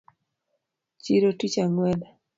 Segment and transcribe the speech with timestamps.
[1.03, 1.99] Chiro tich ang’wen